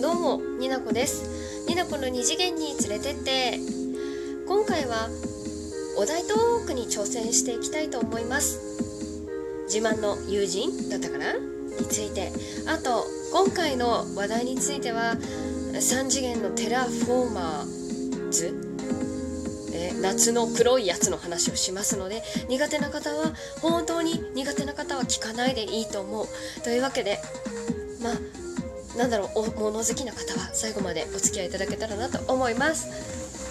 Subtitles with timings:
[0.00, 1.66] どうもになこです。
[1.66, 3.58] になこの二次元に連れてって。
[4.46, 5.08] 今回は
[5.96, 8.60] お題トークに挑戦していきたいと思います。
[9.64, 11.32] 自慢の友人だったかな？
[11.32, 11.40] に
[11.88, 12.30] ついて。
[12.68, 15.14] あと今回の話題については
[15.72, 18.54] 3次元のテラフォーマーズ？
[19.72, 23.32] え夏の黒いやつの話をしますので苦手な方は
[23.62, 26.26] 本当に苦手な方は聞かないでいいと思う。
[26.62, 27.18] というわけで
[28.02, 28.14] まあ
[28.96, 32.88] なんだろうお物好きな方は最後までお付き合いいただけたらなと思います。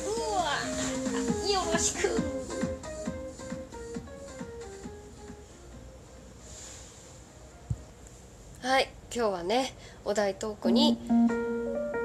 [0.07, 0.55] うわ
[1.51, 2.35] よろしく。
[8.65, 10.97] はい今日はねお題トークに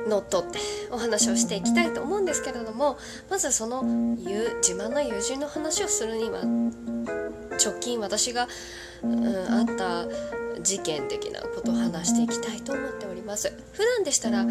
[0.07, 0.59] のっとって
[0.91, 2.99] お話をしていきたいと思うんですけれども
[3.31, 8.49] まずその自慢の友人の話をするには直近私が、
[9.03, 13.53] うん、あった事件的なことを話していきたいと思っております。
[13.73, 14.51] 普段でしたらあの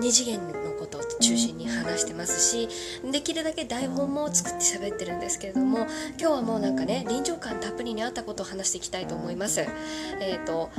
[0.00, 2.68] 2次元のことを中心に話してますし
[3.10, 5.86] できるだけ台本も作って喋ってるんですけれども
[6.18, 9.60] 今日はもうなんかね臨場感たっぷりにあったことを話していきたいと思います。
[9.60, 10.70] えっ、ー、と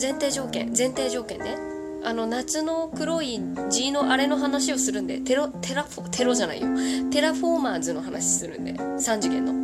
[0.00, 1.56] 前提条件前提条件ね。
[2.04, 6.68] あの夏の黒い G のあれの話をするんでテロテラフォテロじゃないよ。
[7.12, 9.61] テラフォーマーズの話するんで3次元の。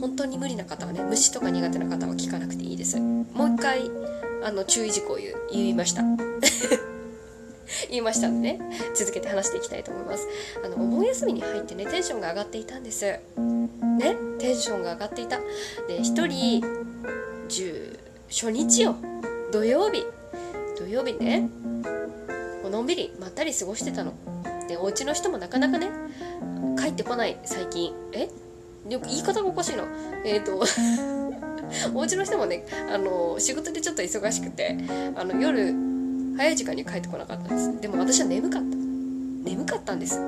[0.00, 2.98] 本当に無理な方はね虫とか苦手な方は聞かなくていいです。
[2.98, 3.90] もう一回
[4.42, 6.02] あの注意事項を言言いました。
[7.88, 8.60] 言いましたんでね。
[8.94, 10.26] 続けて話していきたいと思います。
[10.64, 13.04] あのお盆休みに入ってねテンションが上がっていたんです。
[13.04, 13.20] ね
[14.38, 15.38] テンションが上がっていた。
[15.86, 16.62] で1人
[17.48, 18.96] 10初日よ。
[19.52, 20.04] 土曜日。
[20.78, 21.48] 土曜日ね。
[22.70, 24.14] のんびりまったり過ごしてたの。
[24.68, 25.90] でお家の人もなかなかね
[26.78, 27.92] 帰ってこない最近。
[28.12, 28.28] え？
[28.88, 29.84] 言い方がおかしいな。
[30.24, 30.62] えっ、ー、と
[31.94, 34.76] お家の人もね、あの、仕事でちょっと忙しくて、
[35.14, 35.72] あの、夜、
[36.36, 37.80] 早い時間に帰ってこなかったんです。
[37.80, 38.76] でも私は眠かった。
[39.44, 40.20] 眠かったんです。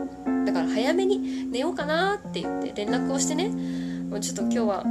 [0.47, 3.49] だから早めに寝ようかなって言って連絡をしてね、
[4.09, 4.85] もうちょっと今日は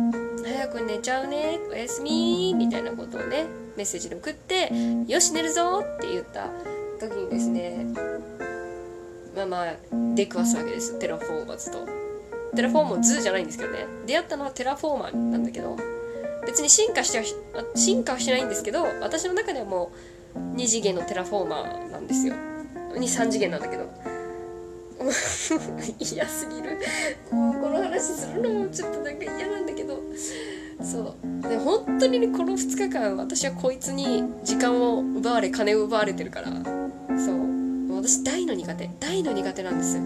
[0.43, 3.45] 早く寝ちゃうね、おやすみみたいなことをね、
[3.77, 4.71] メッセージで送って、
[5.07, 6.47] よし寝るぞって言った
[6.99, 7.85] 時にですね、
[9.35, 9.75] まあまあ、
[10.15, 10.97] 出くわすわけです。
[10.99, 12.00] テラフォーマーズと。
[12.55, 13.85] テラフォーマーズじゃないんですけどね。
[14.05, 15.77] 出会ったのはテラフォーマーなんだけど
[16.45, 17.23] 別に進化しては
[17.75, 19.91] 進化はしないんですけど私の中ではも
[20.35, 22.35] う2次元のテラフォーマーなんですよ。
[22.93, 23.89] 23次元なんだけど。
[25.99, 26.77] 嫌すぎる。
[27.29, 29.99] この話するのもちょっとなんか嫌なんだけど。
[30.83, 31.49] そう。
[31.49, 36.47] で本当にねこの2日間私はこいつに時間を奪われ金を奪われてるから。
[37.17, 37.95] そう。
[37.95, 38.89] 私大の苦手。
[38.99, 39.97] 大の苦手なんです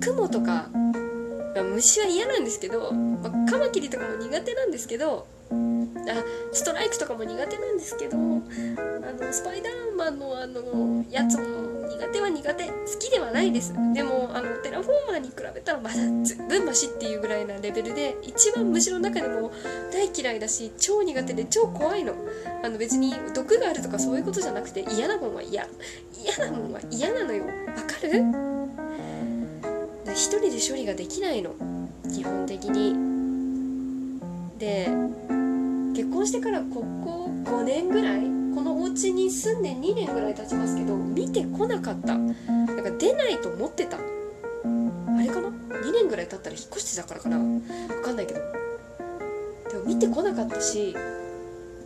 [0.00, 0.68] 蜘蛛とか
[1.62, 5.54] 虫は嫌なんですけど、まあ、カマキリとかも苦手なんですけどあ
[6.52, 11.44] ストライクとかも苦手なんですけどあのスパイダーマンのあのやつも
[11.88, 13.72] 苦手は苦手好きではないです。
[13.94, 19.50] でもあのテラフォーマーに比べたらまだずぶんマシっていうぐらいなレベルで一番虫の中でも
[19.92, 22.14] 大嫌いだし超苦手で超怖いの。
[22.62, 25.66] あの別に毒があるとかそういうことじゃなくて嫌なもんは嫌。
[26.22, 27.44] 嫌なもんは嫌なのよ。
[27.44, 27.50] わ
[27.86, 28.47] かる？
[30.18, 31.54] 一人で処理ができないの。
[32.12, 32.96] 基本的に。
[34.58, 34.88] で
[35.94, 42.16] 結婚してからここ5年ぐらいこのお家に住んで2年ぐらい経ちますけど見てこなかった。
[42.16, 43.96] なんか出ないと思ってた。
[43.96, 44.00] あ
[45.20, 47.38] れかな？2年ぐらい経ったら引っ越してたからかな？
[47.38, 47.62] 分
[48.02, 48.40] かんないけど。
[49.70, 50.96] でも見てこなかったし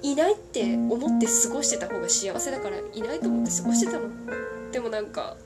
[0.03, 4.09] いないって思って過ごしてた方が幸せだからいないと思って過ごしてたの。
[4.73, 5.37] でもなんか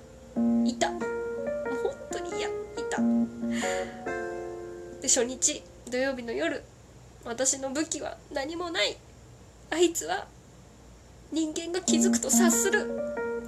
[0.64, 0.92] いた。
[5.00, 6.62] で初日土曜日の夜
[7.24, 8.96] 私の武器は何もない。
[9.70, 10.26] あいつは
[11.32, 12.88] 人間が気づくと察する。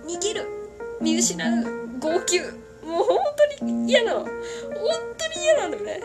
[0.05, 0.47] 逃げる。
[1.01, 1.99] 見失う。
[2.01, 2.41] 号泣。
[2.41, 3.19] もう本
[3.61, 4.21] 当に嫌なの。
[4.21, 4.31] 本
[5.17, 6.01] 当に嫌なのね。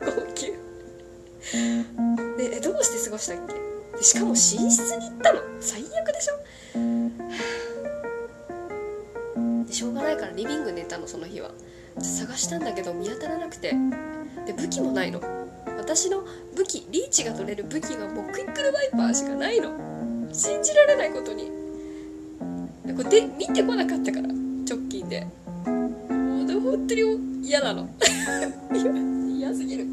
[0.00, 0.52] 号泣。
[2.38, 3.36] でどうして過ごしたっ
[3.92, 3.98] け？
[3.98, 5.42] でしかも寝室に行ったの。
[5.60, 6.38] 最悪でしょ？
[9.66, 11.50] でしょうがないからリビング寝たのその日は。
[12.00, 13.74] 探したんだけど見当たらなくて。
[14.46, 15.20] で武器もないの。
[15.76, 16.24] 私の
[16.56, 19.72] 武器リーチが取れる武器がもうクイックルワイパーしかないの。
[20.32, 21.50] 信じられないことに。
[22.96, 25.26] これで見てこなかったから直近で。
[25.66, 27.88] もうで本当に嫌なの。
[29.38, 29.86] 嫌すぎる。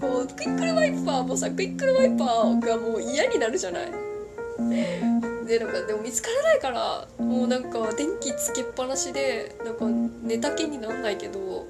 [0.00, 4.01] もうクイックルワイパーもさクイックルワイパーがもう嫌になるじゃない。
[5.52, 9.84] でなんかでも見つからないからもうなんか電気つけっぱなしでなんか
[10.22, 11.66] 寝た気になんないけど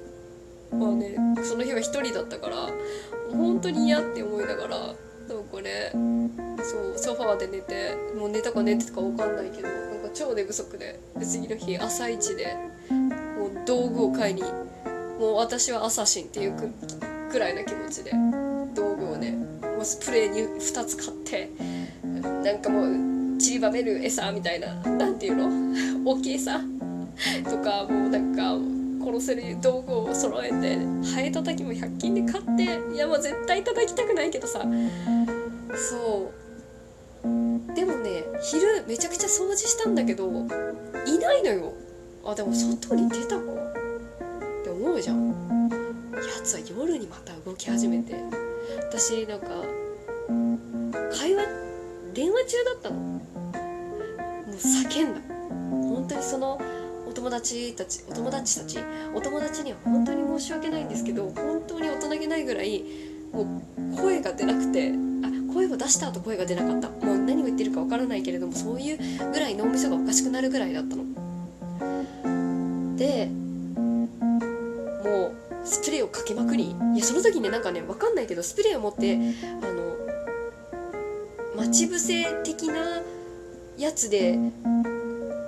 [0.71, 2.55] まあねその日は一人だったから
[3.33, 5.91] 本当に嫌って思いながらなんかね
[6.63, 12.55] そうソファーで寝てもう寝たか寝てたか分かんないけどなんか超寝不足でで次の日朝一で
[12.89, 16.69] もう道具を買いにもう私はアサシンっていうく
[17.33, 18.13] くらいな気持ちで
[18.73, 21.49] 道具をねもうスプレーに2つ買って
[22.43, 23.12] なんかもう
[23.43, 25.49] 散りばめる餌みたいな何ていうの？
[26.09, 26.61] 大きい餌？
[27.49, 28.57] とかもうなんか
[29.05, 30.77] 殺せる道具を揃えて
[31.13, 32.63] ハエたたきも100均で買って
[32.93, 34.65] いやもう絶対叩きたくないけどさ。
[35.75, 37.75] そう。
[37.75, 40.27] でもね昼めちゃくちゃ掃除したんだけど
[41.05, 41.73] いないのよ。
[42.25, 43.41] あでも外に出たか？
[43.41, 45.69] って思うじゃん。
[46.13, 48.15] やつは夜にまた動き始めて。
[48.89, 49.47] 私なんか
[51.11, 51.43] 会話
[52.13, 53.21] 電話中だったの。
[54.53, 55.21] う叫んだ。
[55.89, 56.61] 本当にその
[57.07, 58.79] お友達たちお友達たち？
[59.13, 62.83] お友達には本当に申し訳ないんですけど本当に大人げないぐらい
[63.31, 64.91] もう声が出なくて
[65.23, 66.89] あ声を出した後声が出なかった。
[66.89, 68.97] もう何を言ってるかわからないけれどもそういう
[69.31, 71.03] ぐらい脳みそがおかしくなるぐらいだったの。
[72.97, 73.29] で
[75.03, 75.33] もう
[75.65, 79.19] スプレーをかけまくりいやその時ねなんかね分かんないけどスプレーを持ってあ
[79.65, 79.95] の
[81.55, 83.01] 待ち伏せ的な
[83.77, 84.37] やつで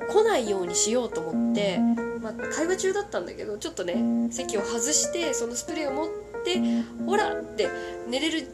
[0.09, 1.79] 来ないようにしようと思って、
[2.21, 6.07] まあ、会話中だったんだけどちょっとね席を外してそのスプレーを持っ
[6.43, 6.61] て
[7.05, 7.69] ほらって
[8.07, 8.47] 寝れる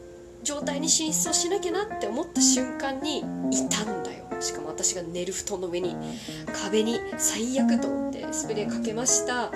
[0.43, 3.23] 状態に寝室をしなきゃなって思った瞬間にい
[3.69, 4.25] たんだよ。
[4.39, 5.95] しかも私が寝る布団の上に
[6.63, 9.51] 壁に最悪と思ってスプレーかけました。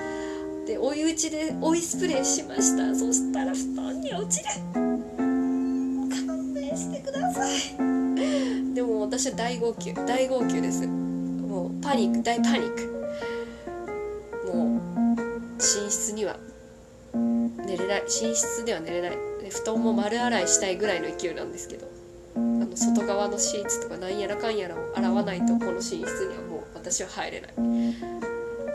[0.68, 2.96] で追い打ちで追いスプレーしました。
[2.96, 4.50] そしたら布団に落ちる。
[4.74, 7.75] 勘弁してください。
[9.18, 9.94] 私は大号泣。
[9.94, 10.86] 大号泣です。
[10.86, 12.22] もうパニック。
[12.22, 12.84] 大パニック。
[14.54, 14.82] もう
[15.54, 16.36] 寝室には
[17.14, 18.02] 寝れない。
[18.02, 19.18] 寝室では寝れない。
[19.50, 21.88] 布団も丸洗いしたいぐらいの勢いなんですけど。
[22.36, 26.06] あの外側のシーツとかなんやらかんやらを洗わないとこの寝室には
[26.50, 27.54] もう私は入れない。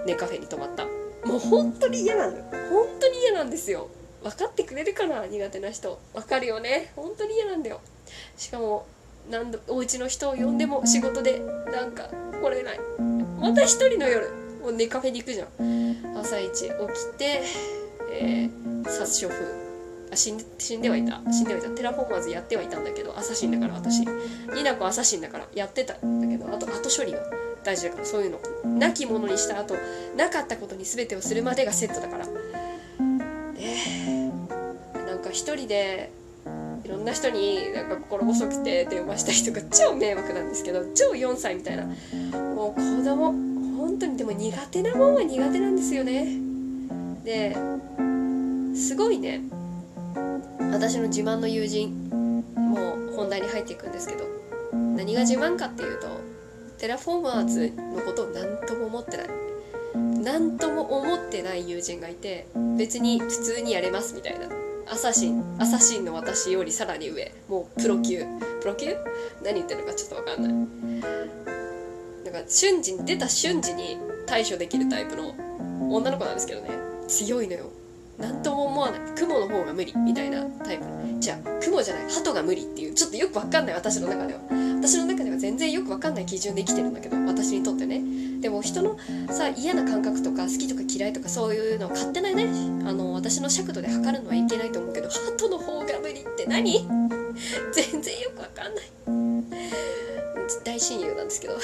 [0.07, 0.87] 寝カフェに泊まった。
[1.29, 2.45] もう本当に嫌なのよ。
[2.71, 3.91] 本当に嫌なんですよ。
[4.23, 5.27] 分かってくれるかな？
[5.27, 6.01] 苦手な人。
[6.15, 6.93] 分かるよね。
[6.97, 7.83] 本当に嫌なんだよ。
[8.39, 8.87] しかも
[9.31, 11.41] 何度お家の人を呼んでも仕事で
[11.73, 12.09] なんか
[12.43, 12.81] 来れない。
[13.41, 14.29] また一人の夜
[14.61, 16.19] もうネカフェに行くじゃん。
[16.19, 16.73] 朝一起き
[17.17, 17.43] て、
[18.11, 19.39] えー、殺処分。
[20.13, 21.21] あ死ん死んではいた。
[21.33, 21.71] 死んではいた。
[21.71, 24.01] テラフォーマーズやってはいたんだけどアサシンだから私。
[24.01, 27.21] ニナコアサシンだからやってたんだけどあと後処理は
[27.63, 28.41] 大事だからそういうの。
[28.79, 29.77] なきものにした後
[30.17, 32.27] なかったことに全てをするまでがセットだから。
[32.27, 32.33] で
[35.07, 36.11] なんか一人で
[36.85, 41.85] いろんな人になんか心細くて電話した人が超迷惑なんですけど超4歳みたいな。
[41.85, 43.33] もう子供
[43.79, 46.27] 本当にでも苦手なもんは苦手なんですよね。
[47.25, 47.57] で
[48.75, 49.41] すごいね。
[50.73, 54.25] 私の自慢の友人もう本題に入っていくんですけど
[54.73, 56.09] 何が自慢かっていうと
[56.79, 59.27] テラフォーマーズのことを何とも思ってない。
[60.23, 62.47] 何とも思ってない友人がいて
[62.77, 64.47] 別に普通にやれますみたいな。
[64.89, 67.33] アサシンアサシンの私よりさらに上。
[67.49, 68.25] もうプロ級。
[68.61, 68.97] プロ級？
[69.45, 70.53] 何言ってるのかちょっと分かんない。
[72.33, 75.35] なんか瞬時に出た瞬時に対処できるタイプの
[75.91, 76.71] 女の子なんですけどね。
[77.09, 77.71] 強いのよ。
[78.21, 79.01] 何とも思わない。
[79.17, 80.85] 雲の方が無理みたいなタイプ。
[81.19, 82.05] じゃあ雲じゃない。
[82.11, 82.95] 鳩が無理っていう。
[82.95, 84.41] ちょっとよく分かんない私の中では。
[84.81, 88.03] 私の中では全然よく分かんない基準で生きてるんだけど私にとってね。
[88.41, 88.97] でも人の
[89.29, 92.45] さ嫌な感覚とか好きとか嫌いとかそういうのを勝手なね
[92.89, 96.89] あの私の尺度で測るのはいけないと思うけど鳩の方が無理って何？
[97.73, 98.85] 全然よく分かんない。
[100.65, 101.55] 大親友なんですけど。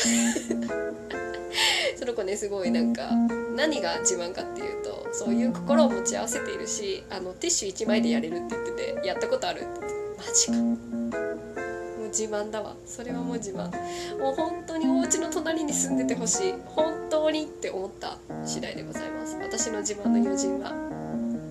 [1.96, 3.10] その子ねすごいなんか
[3.56, 10.52] 何が自慢かっていうとそういう心を持ち合わせているしあのティッシュ1枚でやれるって言っててやったことあるって言ってマジか。
[10.52, 12.74] もう自慢だわ。
[12.86, 13.70] それはもう自慢。
[14.18, 16.54] もう本当にお家の隣に住んでてほしい。
[16.66, 19.36] 本当にって思った次第でございます。
[19.36, 20.72] 私の自慢の友人は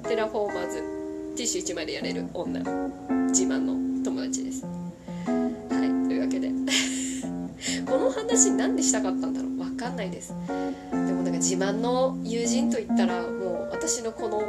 [0.07, 0.77] テラフォーマーズ
[1.35, 2.59] ティッシュ1枚でやれる女。
[3.29, 4.65] 自慢の友達です。
[4.65, 6.49] はいというわけで。
[7.85, 9.64] この話何でしたかったんだろう？
[9.85, 10.33] かんないです。
[10.91, 14.45] でもなんか自慢の友人といったらもう私のこのこ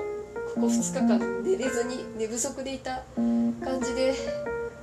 [0.54, 4.14] こ2日間寝れずに寝不足でいた感じで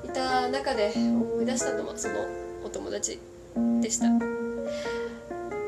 [0.05, 2.15] いた中で思い出したのはその
[2.63, 3.19] お友達
[3.81, 4.05] でした。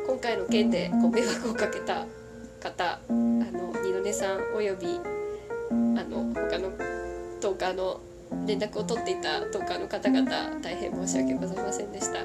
[0.07, 2.05] 今回の件でご迷惑をかけた
[2.59, 6.71] 方あの二度寝さんおよびあの他の
[7.41, 7.99] トーカーの
[8.45, 12.19] 連絡を取っていたトーカーの方々大変申し訳ございませんでした。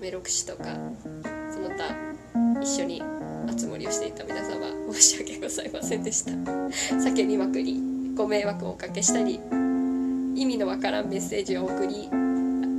[0.00, 1.31] メロクシとか。
[1.62, 3.02] の他一緒に
[3.46, 6.32] 熱盛をしていた皆様申し訳ございませんでした。
[6.32, 7.80] 叫びまくり
[8.14, 9.40] ご迷惑をおかけしたり
[10.34, 12.08] 意味のわからんメッセージを送り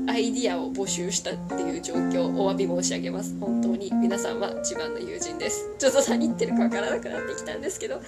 [0.05, 3.35] アイディアを募集したっていう状況お詫び申し上げます。
[3.39, 5.69] 本当に皆さんは自慢の友人です。
[5.79, 8.01] ちょっと何言ってるかわからなくなってきたんですけど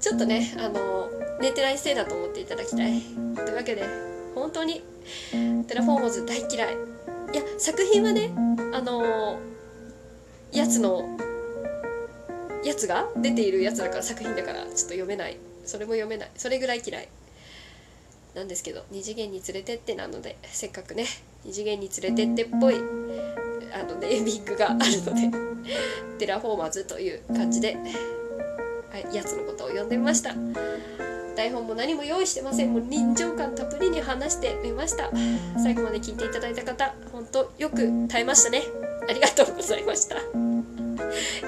[0.00, 1.08] ちょっとねあの
[1.40, 3.00] 寝てないせいだと思っていただきたい。
[3.36, 3.84] というわけで
[4.34, 4.82] 本当に
[5.66, 6.74] テラフォーマーズ大嫌い。
[7.32, 8.32] いや作品はね
[8.74, 9.38] あの
[10.52, 11.18] やつの
[12.64, 15.36] やつが出ているやつだから作品だからちょっと読めない。
[15.64, 16.30] それも読めない。
[16.36, 17.08] それぐらい嫌い。
[18.34, 21.06] なんですけど二次元に連れてってなのでせっかくね
[21.44, 25.38] 二次元に連れてってっぽいあのネーミングがあるので
[26.18, 27.78] テラフォーマーズという感じで
[29.12, 30.34] やつのことを呼んでみました。
[31.34, 32.72] 台本も何も用意してません。
[32.72, 35.10] もう臨場感たっぷりに話してみました。
[35.62, 38.85] 最後まで聞いていただいた方本当よく耐えましたね。
[39.08, 40.16] ありがとうございました。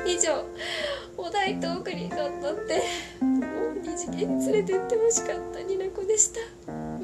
[0.06, 0.44] 以上
[1.16, 2.82] お題トークにのっとって
[3.20, 3.30] も
[3.74, 6.40] う二次元連れてってほしかったになこでした。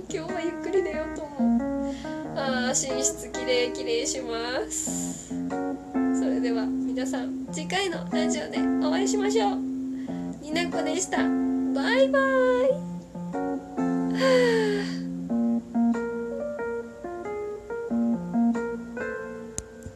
[0.08, 1.94] 今日はゆっくり寝ようと思う。
[2.36, 5.28] あー寝室きれいきれいします。
[5.28, 9.56] それでは皆さん次回のラジオでお会いしましょう。
[10.40, 11.18] になこでした。
[11.18, 11.24] バ
[11.98, 12.66] イバー
[14.50, 14.53] イ。